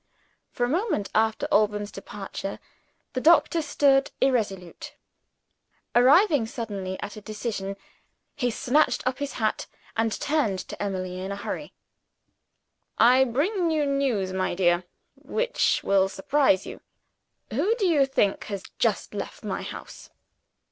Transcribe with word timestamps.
For 0.49 0.65
a 0.65 0.67
moment 0.67 1.11
after 1.13 1.47
Alban's 1.51 1.91
departure, 1.91 2.57
the 3.13 3.21
doctor 3.21 3.61
stood 3.61 4.09
irresolute. 4.19 4.95
Arriving 5.93 6.47
suddenly 6.47 6.99
at 7.01 7.17
a 7.17 7.21
decision, 7.21 7.75
he 8.35 8.49
snatched 8.49 9.05
up 9.05 9.19
his 9.19 9.33
hat, 9.33 9.67
and 9.95 10.11
turned 10.11 10.57
to 10.57 10.81
Emily 10.81 11.19
in 11.19 11.31
a 11.31 11.35
hurry. 11.35 11.73
"I 12.97 13.25
bring 13.25 13.69
you 13.69 13.85
news, 13.85 14.33
my 14.33 14.55
dear, 14.55 14.85
which 15.13 15.81
will 15.83 16.09
surprise 16.09 16.65
you. 16.65 16.81
Who 17.53 17.75
do 17.75 17.85
you 17.85 18.07
think 18.07 18.45
has 18.45 18.63
just 18.79 19.13
left 19.13 19.43
my 19.43 19.61
house? 19.61 20.09